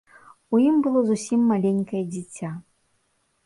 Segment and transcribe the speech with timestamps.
[0.57, 2.49] У ім было зусім маленькае дзіця.